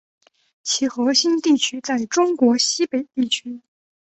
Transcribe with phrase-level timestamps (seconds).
[0.63, 3.61] 其核心地区在中国西北地区。